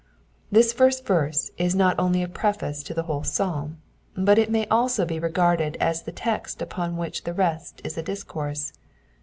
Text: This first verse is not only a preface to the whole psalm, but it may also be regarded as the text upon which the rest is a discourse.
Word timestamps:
This 0.51 0.73
first 0.73 1.05
verse 1.05 1.51
is 1.59 1.75
not 1.75 1.99
only 1.99 2.23
a 2.23 2.27
preface 2.27 2.81
to 2.81 2.93
the 2.95 3.03
whole 3.03 3.21
psalm, 3.23 3.77
but 4.17 4.39
it 4.39 4.49
may 4.49 4.65
also 4.65 5.05
be 5.05 5.19
regarded 5.19 5.77
as 5.79 6.01
the 6.01 6.11
text 6.11 6.59
upon 6.59 6.97
which 6.97 7.23
the 7.23 7.35
rest 7.35 7.81
is 7.83 7.99
a 7.99 8.01
discourse. 8.01 8.73